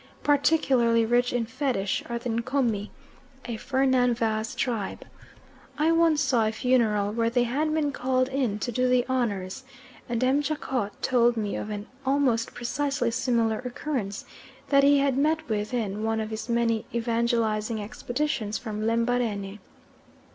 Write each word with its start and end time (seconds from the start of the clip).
Particularly 0.23 1.05
rich 1.05 1.31
in 1.31 1.45
Fetish 1.45 2.03
are 2.09 2.17
the 2.17 2.31
Ncomi, 2.31 2.89
a 3.45 3.55
Fernan 3.57 4.15
Vaz 4.15 4.55
tribe. 4.55 5.05
I 5.77 5.91
once 5.91 6.21
saw 6.21 6.47
a 6.47 6.51
funeral 6.51 7.11
where 7.11 7.29
they 7.29 7.43
had 7.43 7.71
been 7.71 7.91
called 7.91 8.27
in 8.27 8.57
to 8.61 8.71
do 8.71 8.89
the 8.89 9.05
honours, 9.07 9.63
and 10.09 10.23
M. 10.23 10.41
Jacot 10.41 10.99
told 11.03 11.37
me 11.37 11.55
of 11.55 11.69
an 11.69 11.85
almost 12.03 12.55
precisely 12.55 13.11
similar 13.11 13.59
occurrence 13.59 14.25
that 14.69 14.81
he 14.81 14.97
had 14.97 15.19
met 15.19 15.47
with 15.47 15.71
in 15.71 16.01
one 16.01 16.19
of 16.19 16.31
his 16.31 16.49
many 16.49 16.83
evangelising 16.95 17.79
expeditions 17.79 18.57
from 18.57 18.87
Lembarene. 18.87 19.59